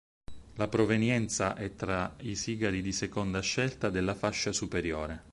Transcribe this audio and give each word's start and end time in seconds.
La 0.55 0.67
provenienza 0.67 1.53
è 1.53 1.75
tra 1.75 2.15
i 2.21 2.35
sigari 2.35 2.81
di 2.81 2.91
seconda 2.91 3.39
scelta 3.41 3.91
della 3.91 4.15
fascia 4.15 4.51
superiore. 4.51 5.25